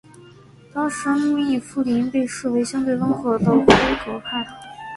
[0.73, 3.63] 当时密夫林被视为相对温和的辉
[4.03, 4.43] 格派。